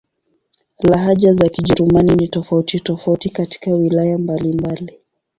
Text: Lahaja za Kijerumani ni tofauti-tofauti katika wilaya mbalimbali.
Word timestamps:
Lahaja 0.89 1.33
za 1.33 1.49
Kijerumani 1.49 2.15
ni 2.15 2.27
tofauti-tofauti 2.27 3.29
katika 3.29 3.71
wilaya 3.71 4.17
mbalimbali. 4.17 4.99